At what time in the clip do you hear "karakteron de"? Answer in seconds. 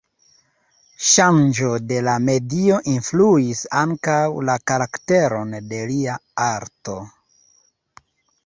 4.73-5.83